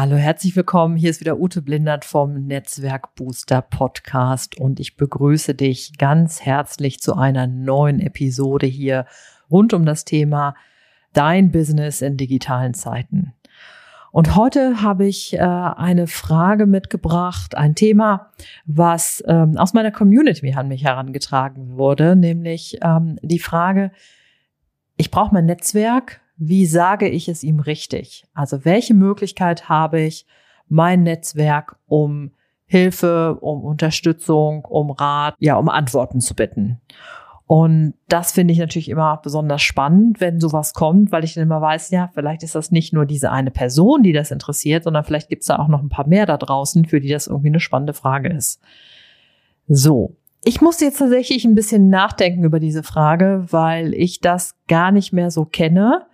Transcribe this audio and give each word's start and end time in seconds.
Hallo, 0.00 0.14
herzlich 0.14 0.54
willkommen. 0.54 0.94
Hier 0.94 1.10
ist 1.10 1.18
wieder 1.18 1.40
Ute 1.40 1.60
Blindert 1.60 2.04
vom 2.04 2.46
Netzwerk 2.46 3.16
Booster 3.16 3.62
Podcast 3.62 4.56
und 4.56 4.78
ich 4.78 4.96
begrüße 4.96 5.56
dich 5.56 5.98
ganz 5.98 6.40
herzlich 6.40 7.00
zu 7.00 7.16
einer 7.16 7.48
neuen 7.48 7.98
Episode 7.98 8.68
hier 8.68 9.06
rund 9.50 9.74
um 9.74 9.84
das 9.84 10.04
Thema 10.04 10.54
Dein 11.14 11.50
Business 11.50 12.00
in 12.00 12.16
digitalen 12.16 12.74
Zeiten. 12.74 13.34
Und 14.12 14.36
heute 14.36 14.82
habe 14.82 15.04
ich 15.04 15.34
äh, 15.34 15.40
eine 15.40 16.06
Frage 16.06 16.66
mitgebracht, 16.66 17.56
ein 17.56 17.74
Thema, 17.74 18.30
was 18.66 19.20
ähm, 19.26 19.56
aus 19.56 19.74
meiner 19.74 19.90
Community 19.90 20.54
an 20.54 20.68
mich 20.68 20.84
herangetragen 20.84 21.76
wurde, 21.76 22.14
nämlich 22.14 22.78
ähm, 22.82 23.18
die 23.22 23.40
Frage, 23.40 23.90
ich 24.96 25.10
brauche 25.10 25.34
mein 25.34 25.46
Netzwerk, 25.46 26.20
wie 26.38 26.66
sage 26.66 27.08
ich 27.08 27.28
es 27.28 27.42
ihm 27.42 27.60
richtig? 27.60 28.24
Also 28.32 28.64
welche 28.64 28.94
Möglichkeit 28.94 29.68
habe 29.68 30.00
ich, 30.00 30.24
mein 30.68 31.02
Netzwerk 31.02 31.76
um 31.86 32.30
Hilfe, 32.66 33.38
um 33.40 33.64
Unterstützung, 33.64 34.64
um 34.64 34.90
Rat, 34.90 35.34
ja, 35.38 35.56
um 35.56 35.68
Antworten 35.68 36.20
zu 36.20 36.34
bitten. 36.34 36.80
Und 37.46 37.94
das 38.08 38.32
finde 38.32 38.52
ich 38.52 38.58
natürlich 38.58 38.90
immer 38.90 39.16
besonders 39.22 39.62
spannend, 39.62 40.20
wenn 40.20 40.38
sowas 40.38 40.74
kommt, 40.74 41.10
weil 41.10 41.24
ich 41.24 41.32
dann 41.32 41.44
immer 41.44 41.62
weiß, 41.62 41.90
ja, 41.90 42.10
vielleicht 42.12 42.42
ist 42.42 42.54
das 42.54 42.70
nicht 42.70 42.92
nur 42.92 43.06
diese 43.06 43.32
eine 43.32 43.50
Person, 43.50 44.02
die 44.02 44.12
das 44.12 44.30
interessiert, 44.30 44.84
sondern 44.84 45.02
vielleicht 45.04 45.30
gibt 45.30 45.40
es 45.40 45.46
da 45.46 45.58
auch 45.58 45.68
noch 45.68 45.82
ein 45.82 45.88
paar 45.88 46.06
mehr 46.06 46.26
da 46.26 46.36
draußen, 46.36 46.84
für 46.84 47.00
die 47.00 47.08
das 47.08 47.26
irgendwie 47.26 47.48
eine 47.48 47.60
spannende 47.60 47.94
Frage 47.94 48.28
ist. 48.28 48.60
So, 49.66 50.14
ich 50.44 50.60
musste 50.60 50.84
jetzt 50.84 50.98
tatsächlich 50.98 51.46
ein 51.46 51.54
bisschen 51.54 51.88
nachdenken 51.88 52.44
über 52.44 52.60
diese 52.60 52.82
Frage, 52.82 53.46
weil 53.48 53.94
ich 53.94 54.20
das 54.20 54.54
gar 54.68 54.92
nicht 54.92 55.14
mehr 55.14 55.30
so 55.30 55.46
kenne 55.46 56.06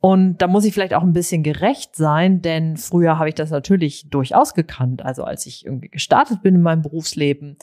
und 0.00 0.38
da 0.38 0.46
muss 0.46 0.64
ich 0.64 0.72
vielleicht 0.72 0.94
auch 0.94 1.02
ein 1.02 1.12
bisschen 1.12 1.42
gerecht 1.42 1.94
sein, 1.94 2.40
denn 2.40 2.78
früher 2.78 3.18
habe 3.18 3.28
ich 3.28 3.34
das 3.34 3.50
natürlich 3.50 4.08
durchaus 4.08 4.54
gekannt. 4.54 5.04
Also 5.04 5.24
als 5.24 5.44
ich 5.44 5.66
irgendwie 5.66 5.90
gestartet 5.90 6.42
bin 6.42 6.54
in 6.54 6.62
meinem 6.62 6.80
Berufsleben, 6.80 7.58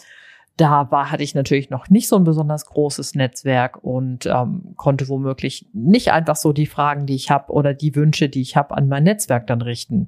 da 0.56 0.90
war, 0.92 1.12
hatte 1.12 1.24
ich 1.24 1.36
natürlich 1.36 1.70
noch 1.70 1.90
nicht 1.90 2.08
so 2.08 2.16
ein 2.16 2.24
besonders 2.24 2.66
großes 2.66 3.16
Netzwerk 3.16 3.84
und 3.84 4.28
ähm, 4.28 4.74
konnte 4.76 5.08
womöglich 5.08 5.68
nicht 5.74 6.12
einfach 6.12 6.36
so 6.36 6.54
die 6.54 6.66
Fragen, 6.66 7.06
die 7.06 7.16
ich 7.16 7.32
habe 7.32 7.52
oder 7.52 7.74
die 7.74 7.96
Wünsche, 7.96 8.30
die 8.30 8.42
ich 8.42 8.56
habe, 8.56 8.76
an 8.76 8.88
mein 8.88 9.04
Netzwerk 9.04 9.48
dann 9.48 9.62
richten. 9.62 10.08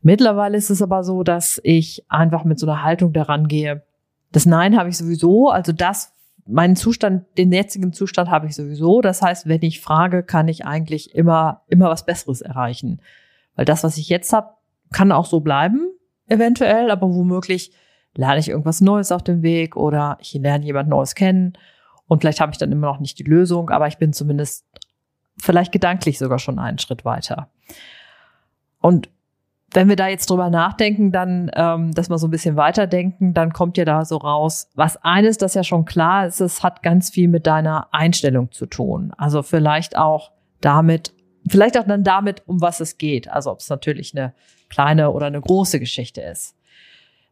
Mittlerweile 0.00 0.56
ist 0.56 0.70
es 0.70 0.82
aber 0.82 1.04
so, 1.04 1.22
dass 1.22 1.60
ich 1.62 2.04
einfach 2.08 2.44
mit 2.44 2.58
so 2.58 2.66
einer 2.66 2.82
Haltung 2.82 3.12
daran 3.12 3.46
gehe. 3.46 3.82
Das 4.32 4.46
Nein 4.46 4.76
habe 4.76 4.88
ich 4.88 4.96
sowieso, 4.96 5.48
also 5.50 5.72
das, 5.72 6.11
meinen 6.46 6.76
Zustand, 6.76 7.24
den 7.38 7.52
jetzigen 7.52 7.92
Zustand 7.92 8.30
habe 8.30 8.46
ich 8.46 8.54
sowieso. 8.54 9.00
Das 9.00 9.22
heißt, 9.22 9.48
wenn 9.48 9.62
ich 9.62 9.80
frage, 9.80 10.22
kann 10.22 10.48
ich 10.48 10.64
eigentlich 10.64 11.14
immer, 11.14 11.62
immer 11.68 11.88
was 11.88 12.04
Besseres 12.04 12.40
erreichen. 12.40 13.00
Weil 13.54 13.64
das, 13.64 13.84
was 13.84 13.96
ich 13.96 14.08
jetzt 14.08 14.32
habe, 14.32 14.54
kann 14.92 15.12
auch 15.12 15.26
so 15.26 15.40
bleiben, 15.40 15.88
eventuell, 16.26 16.90
aber 16.90 17.12
womöglich 17.12 17.72
lerne 18.14 18.40
ich 18.40 18.48
irgendwas 18.48 18.80
Neues 18.80 19.12
auf 19.12 19.22
dem 19.22 19.42
Weg 19.42 19.76
oder 19.76 20.18
ich 20.20 20.34
lerne 20.34 20.64
jemand 20.64 20.88
Neues 20.88 21.14
kennen 21.14 21.54
und 22.12 22.20
vielleicht 22.20 22.40
habe 22.40 22.52
ich 22.52 22.58
dann 22.58 22.72
immer 22.72 22.88
noch 22.88 23.00
nicht 23.00 23.18
die 23.18 23.24
Lösung, 23.24 23.70
aber 23.70 23.86
ich 23.86 23.96
bin 23.96 24.12
zumindest 24.12 24.66
vielleicht 25.38 25.72
gedanklich 25.72 26.18
sogar 26.18 26.38
schon 26.38 26.58
einen 26.58 26.78
Schritt 26.78 27.06
weiter. 27.06 27.48
Und 28.80 29.08
wenn 29.74 29.88
wir 29.88 29.96
da 29.96 30.08
jetzt 30.08 30.28
drüber 30.28 30.50
nachdenken, 30.50 31.12
dann, 31.12 31.50
ähm, 31.54 31.92
dass 31.92 32.10
wir 32.10 32.18
so 32.18 32.28
ein 32.28 32.30
bisschen 32.30 32.56
weiterdenken, 32.56 33.34
dann 33.34 33.52
kommt 33.52 33.78
ja 33.78 33.84
da 33.84 34.04
so 34.04 34.16
raus, 34.16 34.68
was 34.74 34.96
eines, 35.02 35.38
das 35.38 35.54
ja 35.54 35.64
schon 35.64 35.84
klar 35.84 36.26
ist, 36.26 36.40
es 36.40 36.62
hat 36.62 36.82
ganz 36.82 37.10
viel 37.10 37.28
mit 37.28 37.46
deiner 37.46 37.88
Einstellung 37.92 38.52
zu 38.52 38.66
tun. 38.66 39.12
Also 39.16 39.42
vielleicht 39.42 39.96
auch 39.96 40.32
damit, 40.60 41.14
vielleicht 41.48 41.78
auch 41.78 41.86
dann 41.86 42.04
damit, 42.04 42.42
um 42.46 42.60
was 42.60 42.80
es 42.80 42.98
geht. 42.98 43.28
Also 43.28 43.50
ob 43.50 43.60
es 43.60 43.68
natürlich 43.68 44.14
eine 44.16 44.34
kleine 44.68 45.10
oder 45.10 45.26
eine 45.26 45.40
große 45.40 45.80
Geschichte 45.80 46.20
ist. 46.20 46.56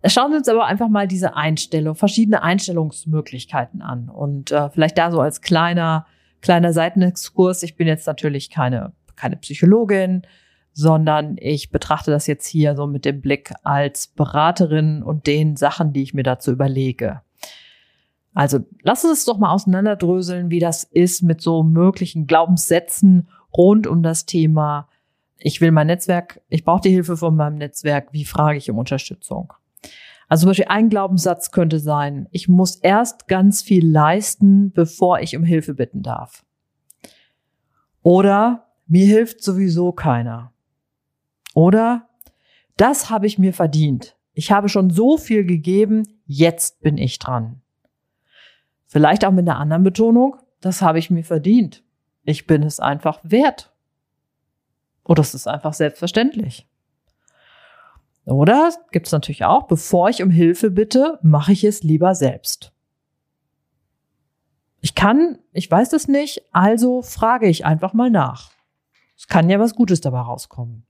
Schauen 0.07 0.31
wir 0.31 0.39
uns 0.39 0.49
aber 0.49 0.65
einfach 0.65 0.89
mal 0.89 1.07
diese 1.07 1.37
Einstellung, 1.37 1.95
verschiedene 1.95 2.43
Einstellungsmöglichkeiten 2.43 3.83
an. 3.83 4.09
Und 4.09 4.51
äh, 4.51 4.71
vielleicht 4.71 4.97
da 4.97 5.11
so 5.11 5.21
als 5.21 5.43
kleiner, 5.43 6.07
kleiner 6.41 6.73
Seitenexkurs. 6.73 7.63
Ich 7.63 7.77
bin 7.77 7.87
jetzt 7.87 8.07
natürlich 8.07 8.49
keine, 8.49 8.93
keine 9.17 9.37
Psychologin, 9.37 10.23
sondern 10.81 11.37
ich 11.39 11.71
betrachte 11.71 12.11
das 12.11 12.27
jetzt 12.27 12.47
hier 12.47 12.75
so 12.75 12.87
mit 12.87 13.05
dem 13.05 13.21
Blick 13.21 13.53
als 13.63 14.07
Beraterin 14.07 15.03
und 15.03 15.27
den 15.27 15.57
Sachen, 15.57 15.93
die 15.93 16.03
ich 16.03 16.15
mir 16.15 16.23
dazu 16.23 16.51
überlege. 16.51 17.21
Also 18.33 18.61
lass 18.83 19.05
uns 19.05 19.27
doch 19.27 19.39
mal 19.39 19.53
auseinanderdröseln, 19.53 20.51
wie 20.51 20.59
das 20.59 20.85
ist 20.85 21.23
mit 21.23 21.43
so 21.43 21.63
möglichen 21.63 22.27
Glaubenssätzen 22.27 23.29
rund 23.55 23.87
um 23.87 24.03
das 24.03 24.25
Thema, 24.25 24.89
ich 25.37 25.61
will 25.61 25.71
mein 25.71 25.89
Netzwerk, 25.89 26.41
ich 26.49 26.65
brauche 26.65 26.83
die 26.83 26.91
Hilfe 26.91 27.17
von 27.17 27.37
meinem 27.37 27.57
Netzwerk, 27.57 28.13
wie 28.13 28.25
frage 28.25 28.57
ich 28.57 28.71
um 28.71 28.79
Unterstützung? 28.79 29.53
Also 30.29 30.43
zum 30.43 30.51
Beispiel 30.51 30.69
ein 30.69 30.89
Glaubenssatz 30.89 31.51
könnte 31.51 31.79
sein, 31.79 32.27
ich 32.31 32.49
muss 32.49 32.77
erst 32.77 33.29
ganz 33.29 33.61
viel 33.63 33.87
leisten, 33.87 34.73
bevor 34.73 35.21
ich 35.21 35.37
um 35.37 35.45
Hilfe 35.45 35.75
bitten 35.75 36.03
darf. 36.03 36.45
Oder 38.03 38.69
mir 38.87 39.07
hilft 39.07 39.43
sowieso 39.43 39.93
keiner. 39.93 40.53
Oder 41.55 42.09
das 42.77 43.11
habe 43.11 43.27
ich 43.27 43.39
mir 43.39 43.53
verdient. 43.53 44.17
Ich 44.33 44.53
habe 44.53 44.69
schon 44.69 44.91
so 44.91 45.19
viel 45.19 45.45
gegeben, 45.45 46.21
jetzt 46.25 46.81
bin 46.81 46.97
ich 46.97 47.19
dran. 47.19 47.61
Vielleicht 48.87 49.25
auch 49.25 49.33
mit 49.33 49.49
einer 49.49 49.59
anderen 49.59 49.83
Betonung, 49.83 50.37
das 50.61 50.83
habe 50.83 50.99
ich 50.99 51.11
mir 51.11 51.25
verdient. 51.25 51.83
Ich 52.25 52.47
bin 52.47 52.63
es 52.63 52.81
einfach 52.81 53.21
wert. 53.23 53.73
Oder 55.05 55.23
es 55.23 55.35
ist 55.35 55.47
einfach 55.47 55.75
selbstverständlich. 55.75 56.69
Oder 58.25 58.73
gibt 58.93 59.07
es 59.07 59.13
natürlich 59.13 59.45
auch, 59.45 59.65
bevor 59.65 60.09
ich 60.09 60.23
um 60.23 60.31
Hilfe 60.31 60.71
bitte, 60.71 61.19
mache 61.23 61.53
ich 61.53 61.65
es 61.65 61.83
lieber 61.83 62.15
selbst. 62.15 62.73
Ich 64.81 64.95
kann, 64.95 65.39
ich 65.53 65.71
weiß 65.71 65.93
es 65.93 66.09
nicht, 66.09 66.43
also 66.53 67.03
frage 67.03 67.49
ich 67.49 67.67
einfach 67.67 67.93
mal 67.93 68.11
nach. 68.11 68.53
Es 69.17 69.27
kann 69.27 69.51
ja 69.51 69.59
was 69.59 69.75
Gutes 69.75 70.01
dabei 70.01 70.21
rauskommen. 70.21 70.87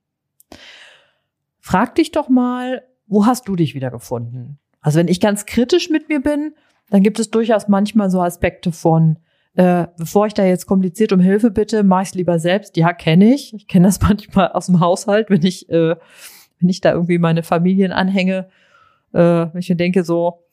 Frag 1.61 1.95
dich 1.95 2.13
doch 2.13 2.29
mal, 2.29 2.83
wo 3.07 3.27
hast 3.27 3.49
du 3.49 3.57
dich 3.57 3.75
wiedergefunden? 3.75 4.59
Also 4.81 4.99
wenn 4.99 5.09
ich 5.09 5.21
ganz 5.21 5.47
kritisch 5.47 5.91
mit 5.91 6.09
mir 6.09 6.21
bin, 6.21 6.55
dann 6.91 7.03
gibt 7.03 7.21
es 7.21 7.31
durchaus 7.31 7.69
manchmal 7.69 8.11
so 8.11 8.21
Aspekte 8.21 8.73
von, 8.73 9.19
äh, 9.55 9.87
bevor 9.99 10.27
ich 10.27 10.35
da 10.35 10.45
jetzt 10.45 10.67
kompliziert 10.67 11.13
um 11.13 11.21
Hilfe 11.21 11.51
bitte, 11.51 11.83
mache 11.83 12.03
ich 12.03 12.09
es 12.11 12.15
lieber 12.15 12.39
selbst. 12.39 12.77
Ja, 12.77 12.93
kenne 12.93 13.35
ich. 13.35 13.55
Ich 13.55 13.69
kenne 13.69 13.87
das 13.87 14.01
manchmal 14.03 14.53
aus 14.53 14.67
dem 14.67 14.81
Haushalt, 14.81 15.31
wenn 15.31 15.45
ich, 15.45 15.69
äh, 15.69 15.97
wenn 16.59 16.69
ich 16.69 16.81
da 16.81 16.93
irgendwie 16.93 17.19
meine 17.19 17.43
Familien 17.43 17.93
anhänge, 17.93 18.49
äh, 19.13 19.19
wenn 19.19 19.59
ich 19.59 19.69
mir 19.69 19.77
denke 19.77 20.05
so, 20.05 20.45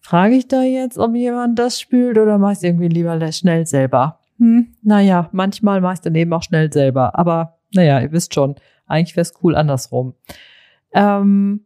frage 0.00 0.34
ich 0.34 0.48
da 0.48 0.62
jetzt, 0.62 0.98
ob 0.98 1.14
jemand 1.14 1.58
das 1.58 1.80
spült 1.80 2.18
oder 2.18 2.38
mache 2.38 2.52
ich 2.52 2.58
es 2.58 2.64
irgendwie 2.64 2.88
lieber 2.88 3.32
schnell 3.32 3.66
selber? 3.66 4.20
Hm, 4.38 4.74
naja, 4.82 5.28
manchmal 5.32 5.80
mache 5.80 5.94
ich 5.94 5.98
es 5.98 6.02
dann 6.02 6.14
eben 6.14 6.32
auch 6.32 6.42
schnell 6.42 6.72
selber. 6.72 7.18
Aber 7.18 7.59
naja, 7.72 8.00
ihr 8.00 8.12
wisst 8.12 8.34
schon, 8.34 8.56
eigentlich 8.86 9.16
wäre 9.16 9.22
es 9.22 9.34
cool 9.42 9.56
andersrum. 9.56 10.14
Ähm, 10.92 11.64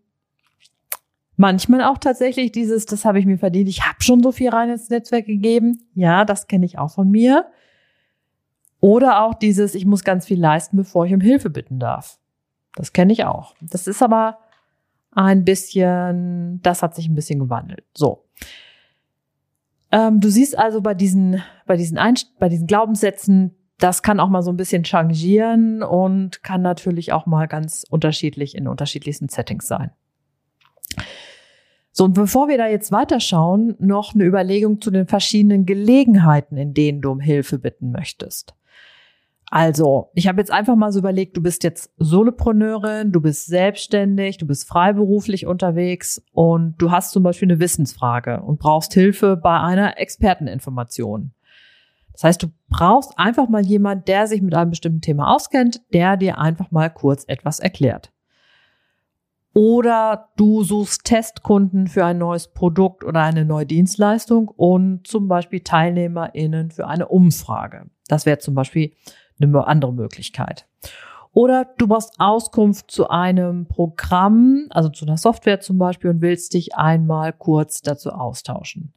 manchmal 1.36 1.82
auch 1.82 1.98
tatsächlich 1.98 2.52
dieses, 2.52 2.86
das 2.86 3.04
habe 3.04 3.18
ich 3.18 3.26
mir 3.26 3.38
verdient, 3.38 3.68
ich 3.68 3.86
habe 3.86 4.02
schon 4.02 4.22
so 4.22 4.32
viel 4.32 4.50
rein 4.50 4.70
ins 4.70 4.90
Netzwerk 4.90 5.26
gegeben. 5.26 5.82
Ja, 5.94 6.24
das 6.24 6.46
kenne 6.46 6.66
ich 6.66 6.78
auch 6.78 6.90
von 6.90 7.10
mir. 7.10 7.46
Oder 8.80 9.22
auch 9.22 9.34
dieses, 9.34 9.74
ich 9.74 9.86
muss 9.86 10.04
ganz 10.04 10.26
viel 10.26 10.38
leisten, 10.38 10.76
bevor 10.76 11.06
ich 11.06 11.14
um 11.14 11.20
Hilfe 11.20 11.48
bitten 11.48 11.78
darf. 11.78 12.18
Das 12.74 12.92
kenne 12.92 13.12
ich 13.12 13.24
auch. 13.24 13.54
Das 13.60 13.86
ist 13.86 14.02
aber 14.02 14.38
ein 15.12 15.44
bisschen, 15.44 16.60
das 16.62 16.82
hat 16.82 16.94
sich 16.94 17.08
ein 17.08 17.14
bisschen 17.14 17.38
gewandelt. 17.38 17.84
So. 17.96 18.24
Ähm, 19.90 20.20
du 20.20 20.28
siehst 20.28 20.58
also 20.58 20.80
bei 20.82 20.92
diesen, 20.92 21.42
bei 21.66 21.76
diesen, 21.76 21.98
Einst 21.98 22.38
bei 22.38 22.48
diesen 22.48 22.66
Glaubenssätzen, 22.66 23.54
das 23.78 24.02
kann 24.02 24.20
auch 24.20 24.28
mal 24.28 24.42
so 24.42 24.52
ein 24.52 24.56
bisschen 24.56 24.84
changieren 24.84 25.82
und 25.82 26.42
kann 26.42 26.62
natürlich 26.62 27.12
auch 27.12 27.26
mal 27.26 27.46
ganz 27.46 27.84
unterschiedlich 27.88 28.54
in 28.54 28.68
unterschiedlichsten 28.68 29.28
Settings 29.28 29.66
sein. 29.66 29.90
So, 31.96 32.04
und 32.04 32.14
bevor 32.14 32.48
wir 32.48 32.58
da 32.58 32.66
jetzt 32.66 32.90
weiterschauen, 32.90 33.76
noch 33.78 34.14
eine 34.14 34.24
Überlegung 34.24 34.80
zu 34.80 34.90
den 34.90 35.06
verschiedenen 35.06 35.64
Gelegenheiten, 35.64 36.56
in 36.56 36.74
denen 36.74 37.00
du 37.00 37.12
um 37.12 37.20
Hilfe 37.20 37.58
bitten 37.58 37.92
möchtest. 37.92 38.54
Also, 39.48 40.10
ich 40.14 40.26
habe 40.26 40.40
jetzt 40.40 40.50
einfach 40.50 40.74
mal 40.74 40.90
so 40.90 40.98
überlegt, 40.98 41.36
du 41.36 41.40
bist 41.40 41.62
jetzt 41.62 41.92
Solopreneurin, 41.98 43.12
du 43.12 43.20
bist 43.20 43.46
selbstständig, 43.46 44.38
du 44.38 44.46
bist 44.46 44.66
freiberuflich 44.66 45.46
unterwegs 45.46 46.20
und 46.32 46.74
du 46.78 46.90
hast 46.90 47.12
zum 47.12 47.22
Beispiel 47.22 47.46
eine 47.46 47.60
Wissensfrage 47.60 48.40
und 48.40 48.58
brauchst 48.58 48.92
Hilfe 48.94 49.36
bei 49.36 49.60
einer 49.60 49.96
Experteninformation. 50.00 51.32
Das 52.14 52.24
heißt, 52.24 52.42
du 52.42 52.46
brauchst 52.68 53.18
einfach 53.18 53.48
mal 53.48 53.64
jemand, 53.64 54.08
der 54.08 54.26
sich 54.26 54.40
mit 54.40 54.54
einem 54.54 54.70
bestimmten 54.70 55.00
Thema 55.00 55.34
auskennt, 55.34 55.82
der 55.92 56.16
dir 56.16 56.38
einfach 56.38 56.70
mal 56.70 56.88
kurz 56.88 57.24
etwas 57.26 57.58
erklärt. 57.58 58.12
Oder 59.52 60.30
du 60.36 60.64
suchst 60.64 61.04
Testkunden 61.04 61.86
für 61.86 62.04
ein 62.04 62.18
neues 62.18 62.48
Produkt 62.48 63.04
oder 63.04 63.22
eine 63.22 63.44
neue 63.44 63.66
Dienstleistung 63.66 64.48
und 64.48 65.06
zum 65.06 65.28
Beispiel 65.28 65.60
TeilnehmerInnen 65.60 66.70
für 66.70 66.88
eine 66.88 67.08
Umfrage. 67.08 67.86
Das 68.08 68.26
wäre 68.26 68.38
zum 68.38 68.54
Beispiel 68.54 68.92
eine 69.40 69.66
andere 69.66 69.92
Möglichkeit. 69.92 70.66
Oder 71.32 71.66
du 71.78 71.88
brauchst 71.88 72.14
Auskunft 72.18 72.90
zu 72.92 73.08
einem 73.10 73.66
Programm, 73.66 74.66
also 74.70 74.88
zu 74.88 75.04
einer 75.04 75.16
Software 75.16 75.60
zum 75.60 75.78
Beispiel 75.78 76.10
und 76.10 76.20
willst 76.20 76.54
dich 76.54 76.76
einmal 76.76 77.32
kurz 77.32 77.82
dazu 77.82 78.10
austauschen. 78.10 78.94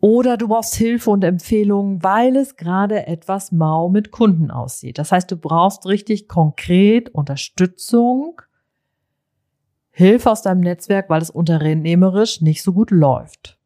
Oder 0.00 0.36
du 0.36 0.48
brauchst 0.48 0.76
Hilfe 0.76 1.10
und 1.10 1.24
Empfehlungen, 1.24 2.02
weil 2.04 2.36
es 2.36 2.56
gerade 2.56 3.06
etwas 3.06 3.50
mau 3.50 3.88
mit 3.88 4.12
Kunden 4.12 4.50
aussieht. 4.50 4.98
Das 4.98 5.10
heißt, 5.10 5.30
du 5.30 5.36
brauchst 5.36 5.86
richtig 5.86 6.28
konkret 6.28 7.08
Unterstützung, 7.10 8.40
Hilfe 9.90 10.30
aus 10.30 10.42
deinem 10.42 10.60
Netzwerk, 10.60 11.10
weil 11.10 11.20
es 11.20 11.30
unternehmerisch 11.30 12.40
nicht 12.40 12.62
so 12.62 12.72
gut 12.72 12.92
läuft. 12.92 13.58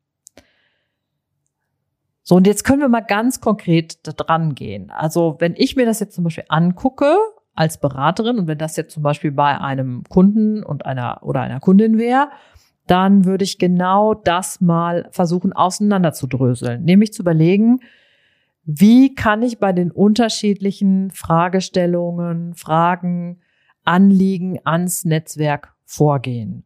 So, 2.23 2.37
und 2.37 2.46
jetzt 2.46 2.64
können 2.64 2.81
wir 2.81 2.88
mal 2.88 3.00
ganz 3.00 3.43
konkret 3.43 4.06
da 4.06 4.12
dran 4.12 4.55
gehen. 4.55 4.90
Also, 4.90 5.37
wenn 5.40 5.55
ich 5.56 5.76
mir 5.76 5.84
das 5.84 6.00
jetzt 6.00 6.14
zum 6.14 6.25
Beispiel 6.25 6.44
angucke 6.49 7.14
als 7.55 7.79
Beraterin 7.79 8.38
und 8.38 8.46
wenn 8.46 8.56
das 8.56 8.76
jetzt 8.76 8.94
zum 8.94 9.02
Beispiel 9.02 9.32
bei 9.32 9.61
einem 9.61 10.05
Kunden 10.08 10.62
und 10.62 10.87
einer 10.87 11.19
oder 11.23 11.43
einer 11.43 11.61
Kundin 11.61 11.99
wäre, 11.99 12.31
dann 12.93 13.25
würde 13.25 13.44
ich 13.44 13.56
genau 13.56 14.12
das 14.12 14.61
mal 14.61 15.09
versuchen 15.12 15.55
auseinanderzudröseln, 15.55 16.85
nämlich 16.85 17.15
zu 17.15 17.23
überlegen, 17.23 17.81
wie 18.65 19.15
kann 19.15 19.41
ich 19.41 19.59
bei 19.59 19.73
den 19.73 19.91
unterschiedlichen 19.91 21.11
Fragestellungen, 21.11 22.53
Fragen, 22.55 23.41
Anliegen 23.85 24.59
ans 24.65 25.06
Netzwerk 25.06 25.75
vorgehen? 25.87 26.65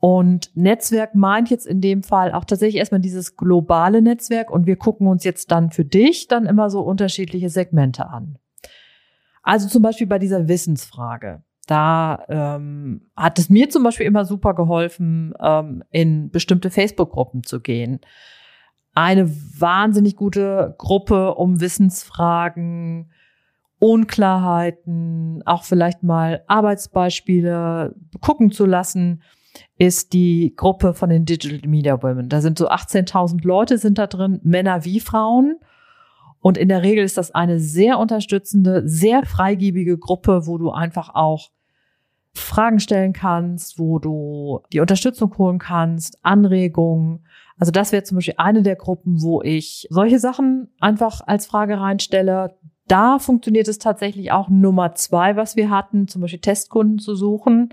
Und 0.00 0.54
Netzwerk 0.54 1.14
meint 1.14 1.48
jetzt 1.48 1.66
in 1.66 1.80
dem 1.80 2.02
Fall 2.02 2.32
auch 2.32 2.44
tatsächlich 2.44 2.78
erstmal 2.78 3.00
dieses 3.00 3.38
globale 3.38 4.02
Netzwerk 4.02 4.50
und 4.50 4.66
wir 4.66 4.76
gucken 4.76 5.06
uns 5.06 5.24
jetzt 5.24 5.50
dann 5.50 5.70
für 5.70 5.86
dich 5.86 6.28
dann 6.28 6.44
immer 6.44 6.68
so 6.68 6.82
unterschiedliche 6.82 7.48
Segmente 7.48 8.10
an. 8.10 8.36
Also 9.42 9.66
zum 9.66 9.80
Beispiel 9.80 10.06
bei 10.06 10.18
dieser 10.18 10.46
Wissensfrage. 10.46 11.42
Da 11.66 12.24
ähm, 12.28 13.10
hat 13.16 13.38
es 13.38 13.50
mir 13.50 13.68
zum 13.68 13.82
Beispiel 13.82 14.06
immer 14.06 14.24
super 14.24 14.54
geholfen, 14.54 15.34
ähm, 15.40 15.82
in 15.90 16.30
bestimmte 16.30 16.70
Facebook-Gruppen 16.70 17.42
zu 17.42 17.60
gehen. 17.60 18.00
Eine 18.94 19.28
wahnsinnig 19.28 20.16
gute 20.16 20.74
Gruppe, 20.78 21.34
um 21.34 21.60
Wissensfragen, 21.60 23.10
Unklarheiten, 23.78 25.42
auch 25.44 25.64
vielleicht 25.64 26.02
mal 26.02 26.44
Arbeitsbeispiele 26.46 27.94
gucken 28.20 28.50
zu 28.50 28.64
lassen 28.64 29.22
ist 29.78 30.12
die 30.12 30.54
Gruppe 30.56 30.94
von 30.94 31.10
den 31.10 31.24
Digital 31.24 31.68
Media 31.68 32.02
Women. 32.02 32.28
Da 32.28 32.40
sind 32.40 32.58
so 32.58 32.68
18.000 32.68 33.46
Leute 33.46 33.78
sind 33.78 33.98
da 33.98 34.06
drin, 34.06 34.40
Männer 34.42 34.84
wie 34.84 35.00
Frauen. 35.00 35.58
Und 36.40 36.58
in 36.58 36.68
der 36.68 36.82
Regel 36.82 37.04
ist 37.04 37.18
das 37.18 37.34
eine 37.34 37.58
sehr 37.58 37.98
unterstützende, 37.98 38.86
sehr 38.86 39.24
freigebige 39.24 39.98
Gruppe, 39.98 40.46
wo 40.46 40.58
du 40.58 40.70
einfach 40.70 41.14
auch 41.14 41.50
Fragen 42.38 42.80
stellen 42.80 43.12
kannst, 43.12 43.78
wo 43.78 43.98
du 43.98 44.60
die 44.72 44.80
Unterstützung 44.80 45.36
holen 45.38 45.58
kannst, 45.58 46.18
Anregungen. 46.22 47.26
Also 47.58 47.72
das 47.72 47.92
wäre 47.92 48.02
zum 48.02 48.16
Beispiel 48.16 48.34
eine 48.36 48.62
der 48.62 48.76
Gruppen, 48.76 49.22
wo 49.22 49.42
ich 49.42 49.86
solche 49.90 50.18
Sachen 50.18 50.68
einfach 50.80 51.20
als 51.26 51.46
Frage 51.46 51.80
reinstelle. 51.80 52.56
Da 52.88 53.18
funktioniert 53.18 53.68
es 53.68 53.78
tatsächlich 53.78 54.32
auch 54.32 54.48
Nummer 54.48 54.94
zwei, 54.94 55.36
was 55.36 55.56
wir 55.56 55.70
hatten, 55.70 56.08
zum 56.08 56.22
Beispiel 56.22 56.40
Testkunden 56.40 56.98
zu 56.98 57.14
suchen 57.14 57.70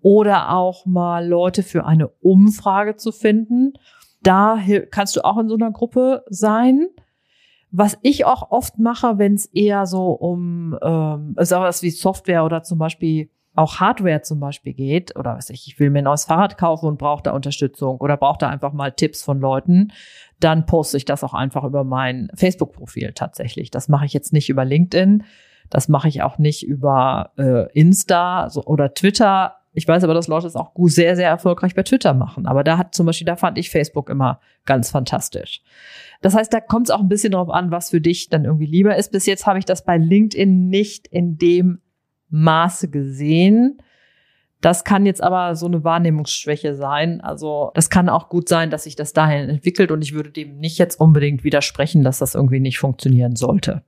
oder 0.00 0.52
auch 0.52 0.86
mal 0.86 1.26
Leute 1.26 1.62
für 1.62 1.86
eine 1.86 2.08
Umfrage 2.08 2.96
zu 2.96 3.12
finden. 3.12 3.74
Da 4.22 4.58
kannst 4.90 5.16
du 5.16 5.24
auch 5.24 5.38
in 5.38 5.48
so 5.48 5.54
einer 5.54 5.70
Gruppe 5.70 6.24
sein. 6.28 6.88
Was 7.70 7.98
ich 8.02 8.24
auch 8.24 8.50
oft 8.50 8.78
mache, 8.78 9.18
wenn 9.18 9.34
es 9.34 9.46
eher 9.46 9.86
so 9.86 10.10
um 10.12 10.78
ähm, 10.82 11.34
was 11.36 11.82
wie 11.82 11.90
Software 11.90 12.44
oder 12.44 12.62
zum 12.62 12.78
Beispiel 12.78 13.28
auch 13.56 13.80
Hardware 13.80 14.22
zum 14.22 14.40
Beispiel 14.40 14.74
geht, 14.74 15.16
oder 15.16 15.36
was 15.36 15.50
ich, 15.50 15.66
ich 15.66 15.80
will 15.80 15.90
mir 15.90 15.98
ein 15.98 16.04
neues 16.04 16.24
Fahrrad 16.24 16.58
kaufen 16.58 16.86
und 16.86 16.98
brauche 16.98 17.22
da 17.22 17.32
Unterstützung 17.32 17.98
oder 17.98 18.16
brauche 18.16 18.38
da 18.38 18.48
einfach 18.48 18.72
mal 18.72 18.92
Tipps 18.92 19.22
von 19.22 19.40
Leuten, 19.40 19.92
dann 20.40 20.66
poste 20.66 20.96
ich 20.96 21.04
das 21.04 21.24
auch 21.24 21.34
einfach 21.34 21.64
über 21.64 21.84
mein 21.84 22.28
Facebook-Profil 22.34 23.12
tatsächlich. 23.14 23.70
Das 23.70 23.88
mache 23.88 24.06
ich 24.06 24.12
jetzt 24.12 24.32
nicht 24.32 24.48
über 24.48 24.64
LinkedIn, 24.64 25.24
das 25.70 25.88
mache 25.88 26.08
ich 26.08 26.22
auch 26.22 26.38
nicht 26.38 26.66
über 26.66 27.32
äh, 27.38 27.70
Insta 27.72 28.48
oder 28.66 28.94
Twitter, 28.94 29.56
ich 29.76 29.86
weiß 29.86 30.04
aber, 30.04 30.14
dass 30.14 30.26
Leute 30.26 30.46
es 30.46 30.56
auch 30.56 30.72
sehr, 30.84 31.16
sehr 31.16 31.28
erfolgreich 31.28 31.74
bei 31.74 31.82
Twitter 31.82 32.14
machen. 32.14 32.46
Aber 32.46 32.64
da 32.64 32.78
hat 32.78 32.94
zum 32.94 33.04
Beispiel, 33.04 33.26
da 33.26 33.36
fand 33.36 33.58
ich 33.58 33.68
Facebook 33.68 34.08
immer 34.08 34.40
ganz 34.64 34.90
fantastisch. 34.90 35.60
Das 36.22 36.34
heißt, 36.34 36.50
da 36.50 36.60
kommt 36.60 36.88
es 36.88 36.90
auch 36.90 37.00
ein 37.00 37.10
bisschen 37.10 37.32
drauf 37.32 37.50
an, 37.50 37.70
was 37.70 37.90
für 37.90 38.00
dich 38.00 38.30
dann 38.30 38.46
irgendwie 38.46 38.64
lieber 38.64 38.96
ist. 38.96 39.12
Bis 39.12 39.26
jetzt 39.26 39.46
habe 39.46 39.58
ich 39.58 39.66
das 39.66 39.84
bei 39.84 39.98
LinkedIn 39.98 40.68
nicht 40.68 41.06
in 41.08 41.36
dem 41.36 41.82
Maße 42.36 42.88
gesehen. 42.90 43.78
Das 44.60 44.84
kann 44.84 45.06
jetzt 45.06 45.22
aber 45.22 45.54
so 45.54 45.66
eine 45.66 45.84
Wahrnehmungsschwäche 45.84 46.74
sein. 46.74 47.20
Also 47.20 47.70
das 47.74 47.90
kann 47.90 48.08
auch 48.08 48.28
gut 48.28 48.48
sein, 48.48 48.70
dass 48.70 48.84
sich 48.84 48.96
das 48.96 49.12
dahin 49.12 49.48
entwickelt 49.48 49.90
und 49.90 50.02
ich 50.02 50.14
würde 50.14 50.30
dem 50.30 50.58
nicht 50.58 50.78
jetzt 50.78 51.00
unbedingt 51.00 51.44
widersprechen, 51.44 52.02
dass 52.02 52.18
das 52.18 52.34
irgendwie 52.34 52.60
nicht 52.60 52.78
funktionieren 52.78 53.36
sollte. 53.36 53.82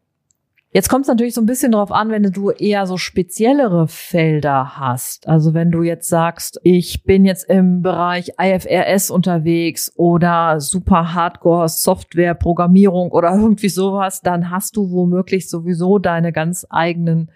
Jetzt 0.71 0.90
kommt 0.90 1.07
es 1.07 1.09
natürlich 1.09 1.33
so 1.33 1.40
ein 1.40 1.47
bisschen 1.47 1.73
drauf 1.73 1.90
an, 1.90 2.11
wenn 2.11 2.25
du 2.25 2.50
eher 2.50 2.87
so 2.87 2.99
speziellere 2.99 3.88
Felder 3.88 4.78
hast. 4.78 5.26
Also 5.26 5.55
wenn 5.55 5.71
du 5.71 5.83
jetzt 5.83 6.11
sagst, 6.11 6.61
ich 6.62 7.05
bin 7.05 7.25
jetzt 7.25 7.49
im 7.49 7.81
Bereich 7.81 8.33
IFRS 8.38 9.11
unterwegs 9.11 9.90
oder 9.97 10.61
super 10.61 11.14
Hardcore 11.14 11.71
Software 11.71 12.35
Programmierung 12.35 13.12
oder 13.12 13.31
irgendwie 13.31 13.71
sowas, 13.71 14.21
dann 14.21 14.50
hast 14.50 14.76
du 14.76 14.90
womöglich 14.90 15.49
sowieso 15.49 15.99
deine 15.99 16.33
ganz 16.33 16.67
eigenen 16.69 17.31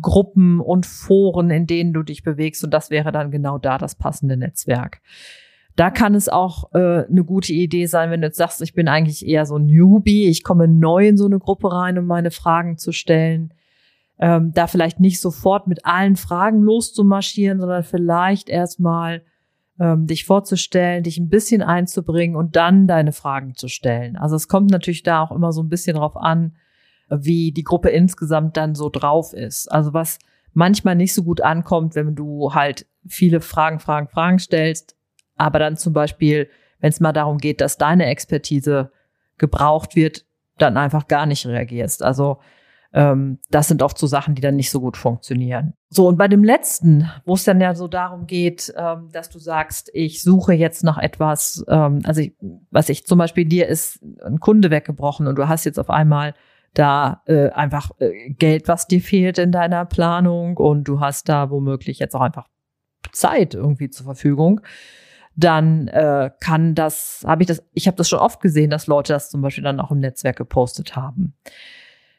Gruppen 0.00 0.60
und 0.60 0.86
Foren, 0.86 1.50
in 1.50 1.66
denen 1.66 1.92
du 1.92 2.02
dich 2.02 2.22
bewegst. 2.22 2.64
Und 2.64 2.72
das 2.72 2.90
wäre 2.90 3.12
dann 3.12 3.30
genau 3.30 3.58
da 3.58 3.78
das 3.78 3.94
passende 3.94 4.36
Netzwerk. 4.36 5.00
Da 5.76 5.90
kann 5.90 6.14
es 6.14 6.28
auch 6.28 6.72
äh, 6.72 7.04
eine 7.06 7.24
gute 7.24 7.52
Idee 7.52 7.86
sein, 7.86 8.10
wenn 8.10 8.20
du 8.20 8.28
jetzt 8.28 8.36
sagst, 8.36 8.62
ich 8.62 8.74
bin 8.74 8.86
eigentlich 8.86 9.26
eher 9.26 9.44
so 9.44 9.58
Newbie, 9.58 10.28
ich 10.28 10.44
komme 10.44 10.68
neu 10.68 11.08
in 11.08 11.16
so 11.16 11.26
eine 11.26 11.40
Gruppe 11.40 11.72
rein, 11.72 11.98
um 11.98 12.06
meine 12.06 12.30
Fragen 12.30 12.78
zu 12.78 12.92
stellen. 12.92 13.52
Ähm, 14.20 14.52
da 14.54 14.68
vielleicht 14.68 15.00
nicht 15.00 15.20
sofort 15.20 15.66
mit 15.66 15.84
allen 15.84 16.14
Fragen 16.14 16.62
loszumarschieren, 16.62 17.58
sondern 17.58 17.82
vielleicht 17.82 18.48
erstmal 18.48 19.22
ähm, 19.80 20.06
dich 20.06 20.24
vorzustellen, 20.24 21.02
dich 21.02 21.18
ein 21.18 21.28
bisschen 21.28 21.62
einzubringen 21.62 22.36
und 22.36 22.54
dann 22.54 22.86
deine 22.86 23.10
Fragen 23.10 23.56
zu 23.56 23.66
stellen. 23.66 24.16
Also 24.16 24.36
es 24.36 24.46
kommt 24.46 24.70
natürlich 24.70 25.02
da 25.02 25.22
auch 25.22 25.32
immer 25.32 25.50
so 25.50 25.62
ein 25.62 25.68
bisschen 25.68 25.96
drauf 25.96 26.16
an, 26.16 26.54
wie 27.08 27.52
die 27.52 27.64
Gruppe 27.64 27.90
insgesamt 27.90 28.56
dann 28.56 28.74
so 28.74 28.88
drauf 28.88 29.32
ist. 29.32 29.70
Also 29.70 29.92
was 29.92 30.18
manchmal 30.52 30.94
nicht 30.94 31.14
so 31.14 31.22
gut 31.22 31.40
ankommt, 31.40 31.94
wenn 31.94 32.14
du 32.14 32.54
halt 32.54 32.86
viele 33.06 33.40
Fragen, 33.40 33.80
Fragen, 33.80 34.08
Fragen 34.08 34.38
stellst, 34.38 34.96
aber 35.36 35.58
dann 35.58 35.76
zum 35.76 35.92
Beispiel, 35.92 36.48
wenn 36.78 36.90
es 36.90 37.00
mal 37.00 37.12
darum 37.12 37.38
geht, 37.38 37.60
dass 37.60 37.76
deine 37.76 38.06
Expertise 38.06 38.90
gebraucht 39.36 39.96
wird, 39.96 40.24
dann 40.58 40.76
einfach 40.76 41.08
gar 41.08 41.26
nicht 41.26 41.46
reagierst. 41.46 42.02
Also 42.02 42.38
ähm, 42.92 43.40
das 43.50 43.66
sind 43.66 43.82
oft 43.82 43.98
so 43.98 44.06
Sachen, 44.06 44.36
die 44.36 44.40
dann 44.40 44.54
nicht 44.54 44.70
so 44.70 44.80
gut 44.80 44.96
funktionieren. 44.96 45.74
So, 45.90 46.06
und 46.06 46.16
bei 46.16 46.28
dem 46.28 46.44
letzten, 46.44 47.10
wo 47.24 47.34
es 47.34 47.42
dann 47.42 47.60
ja 47.60 47.74
so 47.74 47.88
darum 47.88 48.26
geht, 48.28 48.72
ähm, 48.76 49.08
dass 49.12 49.30
du 49.30 49.40
sagst, 49.40 49.90
ich 49.92 50.22
suche 50.22 50.54
jetzt 50.54 50.84
nach 50.84 50.98
etwas, 50.98 51.64
ähm, 51.68 52.02
also 52.04 52.20
ich, 52.20 52.34
was 52.70 52.88
ich 52.88 53.04
zum 53.04 53.18
Beispiel 53.18 53.46
dir 53.46 53.66
ist 53.66 54.00
ein 54.24 54.38
Kunde 54.38 54.70
weggebrochen 54.70 55.26
und 55.26 55.36
du 55.36 55.48
hast 55.48 55.64
jetzt 55.64 55.80
auf 55.80 55.90
einmal 55.90 56.34
da 56.74 57.22
äh, 57.26 57.50
einfach 57.50 57.90
äh, 57.98 58.30
Geld, 58.30 58.68
was 58.68 58.86
dir 58.86 59.00
fehlt 59.00 59.38
in 59.38 59.52
deiner 59.52 59.84
Planung 59.84 60.56
und 60.56 60.84
du 60.84 61.00
hast 61.00 61.28
da 61.28 61.50
womöglich 61.50 61.98
jetzt 61.98 62.14
auch 62.14 62.20
einfach 62.20 62.48
Zeit 63.12 63.54
irgendwie 63.54 63.90
zur 63.90 64.04
Verfügung, 64.04 64.60
dann 65.36 65.88
äh, 65.88 66.30
kann 66.40 66.74
das, 66.74 67.24
habe 67.26 67.42
ich 67.42 67.48
das, 67.48 67.62
ich 67.72 67.86
habe 67.86 67.96
das 67.96 68.08
schon 68.08 68.18
oft 68.18 68.40
gesehen, 68.40 68.70
dass 68.70 68.86
Leute 68.86 69.12
das 69.12 69.30
zum 69.30 69.40
Beispiel 69.40 69.64
dann 69.64 69.80
auch 69.80 69.90
im 69.90 69.98
Netzwerk 69.98 70.36
gepostet 70.36 70.96
haben. 70.96 71.34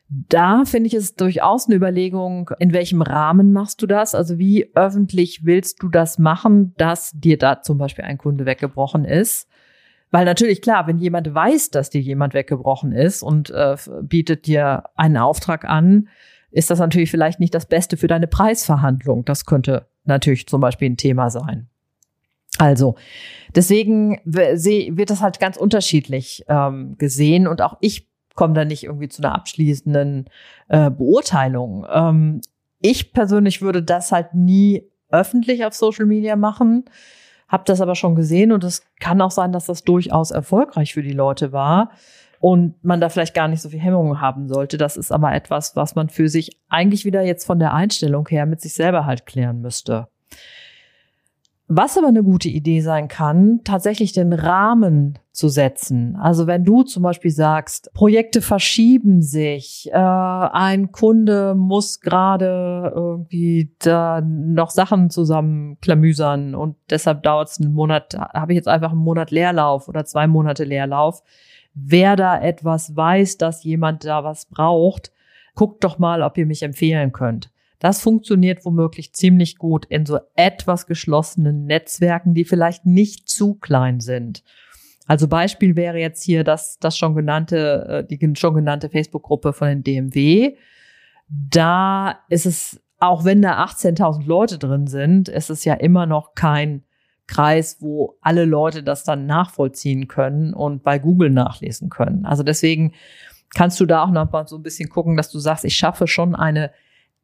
Da 0.08 0.66
finde 0.66 0.88
ich 0.88 0.94
es 0.94 1.16
durchaus 1.16 1.68
eine 1.68 1.76
Überlegung, 1.76 2.52
in 2.60 2.74
welchem 2.74 3.02
Rahmen 3.02 3.54
machst 3.54 3.82
du 3.82 3.88
das? 3.88 4.14
Also 4.14 4.38
wie 4.38 4.70
öffentlich 4.76 5.46
willst 5.46 5.82
du 5.82 5.90
das 5.90 6.20
machen, 6.20 6.76
dass 6.78 7.12
dir 7.12 7.38
da 7.38 7.62
zum 7.62 7.78
Beispiel 7.78 8.06
ein 8.06 8.20
Kunde 8.20 8.46
weggebrochen 8.46 9.04
ist? 9.06 9.50
Weil 10.16 10.24
natürlich 10.24 10.62
klar, 10.62 10.88
wenn 10.88 10.98
jemand 10.98 11.36
weiß, 11.36 11.72
dass 11.72 11.90
dir 11.90 12.00
jemand 12.00 12.34
weggebrochen 12.34 12.94
ist 12.94 13.22
und 13.22 13.50
äh, 13.50 13.76
bietet 14.02 14.48
dir 14.48 14.84
einen 14.96 15.18
Auftrag 15.18 15.66
an, 15.66 16.08
ist 16.52 16.70
das 16.70 16.80
natürlich 16.80 17.12
vielleicht 17.12 17.42
nicht 17.42 17.54
das 17.54 17.66
Beste 17.66 17.98
für 17.98 18.08
deine 18.08 18.28
Preisverhandlung. 18.28 19.26
Das 19.26 19.46
könnte 19.46 19.88
natürlich 20.06 20.48
zum 20.48 20.62
Beispiel 20.62 20.90
ein 20.90 20.96
Thema 20.96 21.30
sein. 21.30 21.68
Also, 22.58 22.96
deswegen 23.54 24.22
wird 24.24 25.10
das 25.10 25.22
halt 25.22 25.42
ganz 25.42 25.58
unterschiedlich 25.58 26.46
ähm, 26.48 26.96
gesehen 26.98 27.46
und 27.46 27.62
auch 27.62 27.76
ich 27.82 28.08
komme 28.36 28.54
da 28.54 28.64
nicht 28.64 28.86
irgendwie 28.86 29.10
zu 29.10 29.22
einer 29.22 29.36
abschließenden 29.36 30.30
äh, 30.70 30.92
Beurteilung. 30.92 31.86
Ähm, 31.92 32.40
ich 32.80 33.12
persönlich 33.12 33.62
würde 33.62 33.84
das 33.84 34.14
halt 34.14 34.34
nie 34.34 34.90
öffentlich 35.10 35.66
auf 35.66 35.74
Social 35.74 36.06
Media 36.06 36.38
machen, 36.38 36.86
habe 37.56 37.64
das 37.66 37.80
aber 37.80 37.96
schon 37.96 38.16
gesehen 38.16 38.52
und 38.52 38.66
es 38.66 38.84
kann 39.00 39.22
auch 39.22 39.32
sein, 39.32 39.54
dass 39.54 39.66
das 39.66 39.86
durchaus 39.86 40.32
erfolgreich 40.32 40.94
für 40.94 41.02
die 41.02 41.14
Leute 41.14 41.54
war 41.54 41.92
und 42.42 42.84
man 42.84 43.00
da 43.00 43.08
vielleicht 43.08 43.34
gar 43.34 43.48
nicht 43.48 43.62
so 43.62 43.70
viel 43.70 43.80
Hemmungen 43.80 44.20
haben 44.20 44.50
sollte. 44.50 44.78
Das 44.78 44.98
ist 44.98 45.14
aber 45.14 45.34
etwas, 45.34 45.78
was 45.78 45.96
man 45.96 46.10
für 46.10 46.28
sich 46.28 46.60
eigentlich 46.68 47.06
wieder 47.06 47.22
jetzt 47.22 47.46
von 47.46 47.58
der 47.58 47.74
Einstellung 47.74 48.28
her 48.28 48.46
mit 48.46 48.60
sich 48.60 48.74
selber 48.74 49.06
halt 49.06 49.26
klären 49.26 49.62
müsste. 49.62 50.10
Was 51.68 51.98
aber 51.98 52.08
eine 52.08 52.24
gute 52.24 52.48
Idee 52.48 52.82
sein 52.82 53.08
kann, 53.08 53.62
tatsächlich 53.64 54.14
den 54.14 54.34
Rahmen 54.34 55.18
zu 55.32 55.50
setzen. 55.50 56.16
Also 56.16 56.46
wenn 56.46 56.64
du 56.64 56.84
zum 56.84 57.02
Beispiel 57.02 57.32
sagst, 57.32 57.92
Projekte 57.94 58.42
verschieben 58.42 59.24
sich, 59.24 59.90
äh, 59.92 59.98
ein 59.98 60.92
Kunde 60.92 61.56
muss 61.56 62.02
gerade 62.02 62.92
irgendwie 62.96 63.74
da 63.80 64.22
noch 64.22 64.70
Sachen 64.70 65.10
zusammenklamüsern 65.10 66.54
und 66.54 66.76
deshalb 66.92 67.24
dauert 67.24 67.50
es 67.50 67.60
einen 67.60 67.74
Monat, 67.74 68.16
habe 68.16 68.54
ich 68.54 68.58
jetzt 68.58 68.68
einfach 68.68 68.92
einen 68.92 69.02
Monat 69.02 69.32
Leerlauf 69.32 69.88
oder 69.88 70.06
zwei 70.06 70.28
Monate 70.28 70.66
Leerlauf. 70.66 71.24
Wer 71.74 72.16
da 72.16 72.40
etwas 72.40 72.96
weiß, 72.96 73.38
dass 73.38 73.64
jemand 73.64 74.06
da 74.06 74.24
was 74.24 74.46
braucht, 74.46 75.12
guckt 75.56 75.84
doch 75.84 75.98
mal, 75.98 76.22
ob 76.22 76.38
ihr 76.38 76.46
mich 76.46 76.62
empfehlen 76.62 77.12
könnt. 77.12 77.50
Das 77.80 78.02
funktioniert 78.02 78.66
womöglich 78.66 79.14
ziemlich 79.14 79.58
gut 79.58 79.86
in 79.86 80.06
so 80.06 80.20
etwas 80.36 80.88
geschlossenen 80.88 81.66
Netzwerken, 81.66 82.34
die 82.34 82.46
vielleicht 82.46 82.86
nicht 82.86 83.30
zu 83.30 83.56
klein 83.56 84.00
sind. 84.00 84.44
Also 85.08 85.28
Beispiel 85.28 85.76
wäre 85.76 86.00
jetzt 86.00 86.24
hier 86.24 86.44
das, 86.44 86.80
das 86.80 86.98
schon 86.98 87.16
genannte, 87.16 88.06
äh, 88.10 88.18
die 88.18 88.36
schon 88.36 88.56
genannte 88.56 88.90
Facebook-Gruppe 88.90 89.54
von 89.54 89.68
den 89.68 89.84
DMW. 89.84 90.56
Da 91.28 92.20
ist 92.30 92.46
es, 92.46 92.82
auch 93.00 93.24
wenn 93.24 93.42
da 93.42 93.64
18.000 93.64 94.26
Leute 94.26 94.58
drin 94.58 94.88
sind, 94.88 95.30
ist 95.30 95.50
es 95.50 95.64
ja 95.64 95.76
immer 95.76 96.06
noch 96.06 96.34
kein 96.34 96.84
Kreis, 97.28 97.78
wo 97.82 98.18
alle 98.22 98.46
Leute 98.46 98.84
das 98.84 99.04
dann 99.04 99.26
nachvollziehen 99.26 100.08
können 100.08 100.54
und 100.54 100.84
bei 100.84 101.00
Google 101.00 101.30
nachlesen 101.30 101.90
können. 101.90 102.26
Also 102.26 102.44
deswegen 102.44 102.94
kannst 103.54 103.80
du 103.80 103.86
da 103.86 104.04
auch 104.04 104.12
noch 104.12 104.32
mal 104.32 104.48
so 104.48 104.58
ein 104.58 104.64
bisschen 104.64 104.90
gucken, 104.90 105.18
dass 105.18 105.32
du 105.32 105.40
sagst, 105.40 105.66
ich 105.66 105.76
schaffe 105.76 106.08
schon 106.08 106.36
eine 106.36 106.72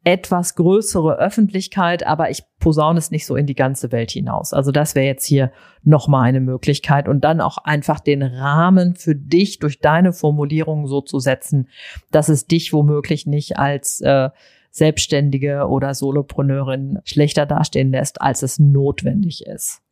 etwas 0.04 0.56
größere 0.56 1.16
Öffentlichkeit, 1.18 2.04
aber 2.06 2.30
ich 2.30 2.42
posaune 2.58 2.98
es 2.98 3.10
nicht 3.10 3.24
so 3.24 3.36
in 3.36 3.46
die 3.46 3.54
ganze 3.54 3.92
Welt 3.92 4.10
hinaus. 4.10 4.52
Also 4.52 4.72
das 4.72 4.94
wäre 4.94 5.06
jetzt 5.06 5.24
hier 5.24 5.52
nochmal 5.84 6.24
eine 6.24 6.40
Möglichkeit 6.40 7.08
und 7.08 7.22
dann 7.22 7.40
auch 7.40 7.58
einfach 7.58 8.00
den 8.00 8.22
Rahmen 8.22 8.96
für 8.96 9.14
dich 9.14 9.60
durch 9.60 9.78
deine 9.78 10.12
Formulierung 10.12 10.86
so 10.88 11.00
zu 11.00 11.20
setzen, 11.20 11.68
dass 12.10 12.28
es 12.28 12.46
dich 12.46 12.72
womöglich 12.72 13.26
nicht 13.26 13.58
als 13.58 14.00
äh, 14.00 14.30
Selbstständige 14.70 15.68
oder 15.68 15.94
Solopreneurin 15.94 16.98
schlechter 17.04 17.46
dastehen 17.46 17.92
lässt, 17.92 18.20
als 18.20 18.42
es 18.42 18.58
notwendig 18.58 19.46
ist. 19.46 19.82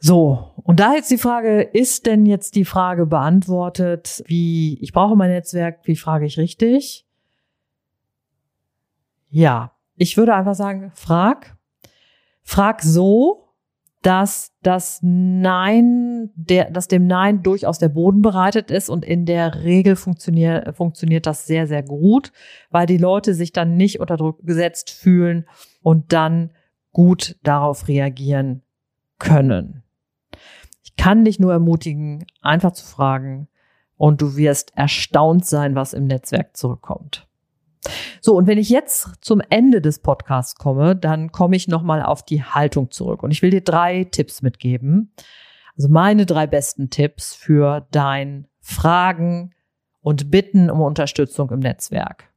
So, 0.00 0.50
und 0.56 0.80
da 0.80 0.94
jetzt 0.94 1.10
die 1.10 1.18
Frage, 1.18 1.62
ist 1.62 2.04
denn 2.04 2.26
jetzt 2.26 2.56
die 2.56 2.64
Frage 2.64 3.06
beantwortet, 3.06 4.22
wie 4.26 4.78
ich 4.80 4.92
brauche 4.92 5.16
mein 5.16 5.30
Netzwerk, 5.30 5.80
wie 5.84 5.96
frage 5.96 6.26
ich 6.26 6.36
richtig? 6.36 7.03
Ja, 9.34 9.72
ich 9.96 10.16
würde 10.16 10.32
einfach 10.32 10.54
sagen, 10.54 10.92
frag. 10.94 11.56
Frag 12.44 12.82
so, 12.82 13.48
dass 14.00 14.52
das 14.62 15.00
Nein, 15.02 16.30
der, 16.36 16.70
dass 16.70 16.86
dem 16.86 17.08
Nein 17.08 17.42
durchaus 17.42 17.80
der 17.80 17.88
Boden 17.88 18.22
bereitet 18.22 18.70
ist 18.70 18.88
und 18.88 19.04
in 19.04 19.26
der 19.26 19.64
Regel 19.64 19.96
funktioniert, 19.96 20.76
funktioniert 20.76 21.26
das 21.26 21.48
sehr, 21.48 21.66
sehr 21.66 21.82
gut, 21.82 22.30
weil 22.70 22.86
die 22.86 22.96
Leute 22.96 23.34
sich 23.34 23.50
dann 23.50 23.76
nicht 23.76 23.98
unter 23.98 24.16
Druck 24.16 24.38
gesetzt 24.46 24.90
fühlen 24.90 25.46
und 25.82 26.12
dann 26.12 26.52
gut 26.92 27.36
darauf 27.42 27.88
reagieren 27.88 28.62
können. 29.18 29.82
Ich 30.84 30.94
kann 30.94 31.24
dich 31.24 31.40
nur 31.40 31.52
ermutigen, 31.52 32.24
einfach 32.40 32.70
zu 32.70 32.86
fragen 32.86 33.48
und 33.96 34.22
du 34.22 34.36
wirst 34.36 34.76
erstaunt 34.76 35.44
sein, 35.44 35.74
was 35.74 35.92
im 35.92 36.06
Netzwerk 36.06 36.56
zurückkommt. 36.56 37.26
So, 38.20 38.36
und 38.36 38.46
wenn 38.46 38.58
ich 38.58 38.70
jetzt 38.70 39.08
zum 39.20 39.42
Ende 39.50 39.80
des 39.80 39.98
Podcasts 39.98 40.54
komme, 40.56 40.96
dann 40.96 41.32
komme 41.32 41.56
ich 41.56 41.68
nochmal 41.68 42.02
auf 42.02 42.22
die 42.22 42.42
Haltung 42.42 42.90
zurück. 42.90 43.22
Und 43.22 43.30
ich 43.30 43.42
will 43.42 43.50
dir 43.50 43.60
drei 43.60 44.04
Tipps 44.04 44.42
mitgeben. 44.42 45.12
Also 45.76 45.88
meine 45.88 46.24
drei 46.24 46.46
besten 46.46 46.90
Tipps 46.90 47.34
für 47.34 47.86
dein 47.90 48.46
Fragen 48.60 49.54
und 50.00 50.30
Bitten 50.30 50.70
um 50.70 50.80
Unterstützung 50.80 51.50
im 51.50 51.60
Netzwerk. 51.60 52.30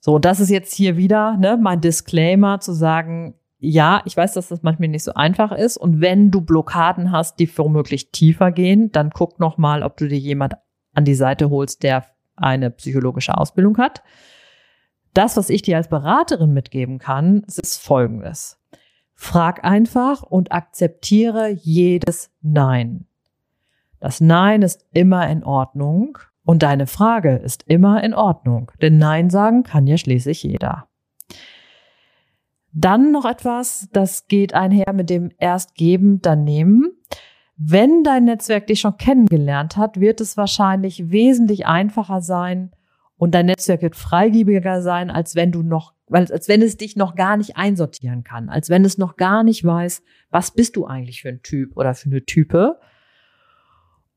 So, 0.00 0.14
und 0.14 0.24
das 0.24 0.40
ist 0.40 0.50
jetzt 0.50 0.74
hier 0.74 0.96
wieder 0.96 1.36
ne, 1.36 1.58
mein 1.60 1.80
Disclaimer 1.80 2.60
zu 2.60 2.72
sagen, 2.72 3.34
ja, 3.60 4.02
ich 4.04 4.16
weiß, 4.16 4.34
dass 4.34 4.48
das 4.48 4.62
manchmal 4.62 4.88
nicht 4.88 5.04
so 5.04 5.14
einfach 5.14 5.52
ist. 5.52 5.76
Und 5.76 6.00
wenn 6.00 6.30
du 6.30 6.40
Blockaden 6.40 7.10
hast, 7.10 7.38
die 7.38 7.58
womöglich 7.58 8.12
tiefer 8.12 8.52
gehen, 8.52 8.92
dann 8.92 9.10
guck 9.10 9.40
noch 9.40 9.58
mal, 9.58 9.82
ob 9.82 9.96
du 9.96 10.06
dir 10.06 10.18
jemand 10.18 10.54
an 10.94 11.04
die 11.04 11.14
Seite 11.14 11.50
holst, 11.50 11.82
der 11.82 12.04
eine 12.42 12.70
psychologische 12.70 13.36
Ausbildung 13.36 13.78
hat. 13.78 14.02
Das, 15.14 15.36
was 15.36 15.50
ich 15.50 15.62
dir 15.62 15.76
als 15.76 15.88
Beraterin 15.88 16.52
mitgeben 16.52 16.98
kann, 16.98 17.42
ist 17.46 17.82
folgendes. 17.82 18.58
Frag 19.14 19.64
einfach 19.64 20.22
und 20.22 20.52
akzeptiere 20.52 21.48
jedes 21.48 22.30
Nein. 22.40 23.06
Das 24.00 24.20
Nein 24.20 24.62
ist 24.62 24.86
immer 24.92 25.28
in 25.28 25.42
Ordnung 25.42 26.18
und 26.44 26.62
deine 26.62 26.86
Frage 26.86 27.36
ist 27.36 27.64
immer 27.66 28.02
in 28.04 28.14
Ordnung, 28.14 28.70
denn 28.80 28.96
Nein 28.96 29.28
sagen 29.28 29.64
kann 29.64 29.86
ja 29.86 29.98
schließlich 29.98 30.44
jeder. 30.44 30.88
Dann 32.72 33.10
noch 33.10 33.24
etwas, 33.24 33.88
das 33.92 34.28
geht 34.28 34.54
einher 34.54 34.92
mit 34.92 35.10
dem 35.10 35.32
erst 35.38 35.74
geben, 35.74 36.22
dann 36.22 36.44
nehmen. 36.44 36.92
Wenn 37.60 38.04
dein 38.04 38.24
Netzwerk 38.24 38.68
dich 38.68 38.78
schon 38.78 38.96
kennengelernt 38.96 39.76
hat, 39.76 39.98
wird 39.98 40.20
es 40.20 40.36
wahrscheinlich 40.36 41.10
wesentlich 41.10 41.66
einfacher 41.66 42.22
sein 42.22 42.70
und 43.16 43.34
dein 43.34 43.46
Netzwerk 43.46 43.82
wird 43.82 43.96
freigebiger 43.96 44.80
sein, 44.80 45.10
als 45.10 45.34
wenn 45.34 45.50
du 45.50 45.64
noch, 45.64 45.92
als 46.08 46.48
wenn 46.48 46.62
es 46.62 46.76
dich 46.76 46.94
noch 46.94 47.16
gar 47.16 47.36
nicht 47.36 47.56
einsortieren 47.56 48.22
kann, 48.22 48.48
als 48.48 48.70
wenn 48.70 48.84
es 48.84 48.96
noch 48.96 49.16
gar 49.16 49.42
nicht 49.42 49.64
weiß, 49.64 50.02
was 50.30 50.52
bist 50.52 50.76
du 50.76 50.86
eigentlich 50.86 51.22
für 51.22 51.30
ein 51.30 51.42
Typ 51.42 51.76
oder 51.76 51.94
für 51.94 52.08
eine 52.08 52.24
Type. 52.24 52.78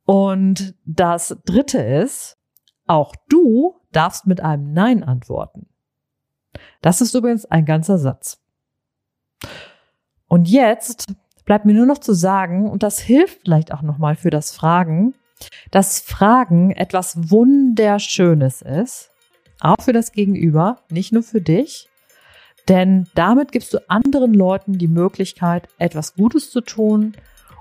Und 0.05 0.75
das 0.85 1.35
dritte 1.43 1.79
ist, 1.79 2.37
auch 2.85 3.15
du 3.27 3.75
darfst 3.91 4.27
mit 4.27 4.39
einem 4.39 4.71
Nein 4.71 5.03
antworten. 5.03 5.65
Das 6.81 7.01
ist 7.01 7.15
übrigens 7.15 7.45
ein 7.45 7.65
ganzer 7.65 7.97
Satz. 7.97 8.39
Und 10.27 10.47
jetzt 10.47 11.15
bleibt 11.51 11.65
mir 11.65 11.73
nur 11.73 11.85
noch 11.85 11.97
zu 11.97 12.13
sagen, 12.13 12.69
und 12.69 12.81
das 12.81 13.01
hilft 13.01 13.41
vielleicht 13.41 13.73
auch 13.73 13.81
nochmal 13.81 14.15
für 14.15 14.29
das 14.29 14.53
Fragen, 14.53 15.15
dass 15.69 15.99
Fragen 15.99 16.71
etwas 16.71 17.29
Wunderschönes 17.29 18.61
ist, 18.61 19.11
auch 19.59 19.81
für 19.81 19.91
das 19.91 20.13
Gegenüber, 20.13 20.79
nicht 20.89 21.11
nur 21.11 21.23
für 21.23 21.41
dich, 21.41 21.89
denn 22.69 23.09
damit 23.15 23.51
gibst 23.51 23.73
du 23.73 23.79
anderen 23.89 24.33
Leuten 24.33 24.77
die 24.77 24.87
Möglichkeit, 24.87 25.67
etwas 25.77 26.13
Gutes 26.13 26.51
zu 26.51 26.61
tun 26.61 27.17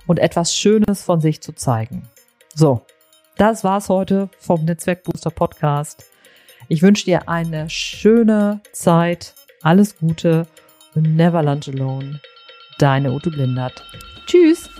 und 0.06 0.20
etwas 0.20 0.54
Schönes 0.54 1.02
von 1.02 1.20
sich 1.20 1.40
zu 1.40 1.52
zeigen. 1.52 2.08
So, 2.54 2.82
das 3.38 3.64
war's 3.64 3.88
heute 3.88 4.28
vom 4.38 4.66
Netzwerkbooster 4.66 5.30
Podcast. 5.30 6.04
Ich 6.68 6.82
wünsche 6.82 7.06
dir 7.06 7.28
eine 7.28 7.68
schöne 7.68 8.60
Zeit, 8.72 9.34
alles 9.62 9.98
Gute 9.98 10.46
und 10.94 11.16
never 11.16 11.42
lunch 11.42 11.66
alone. 11.66 12.20
Deine 12.80 13.12
Ute 13.12 13.30
Blindert. 13.30 13.84
Tschüss! 14.26 14.70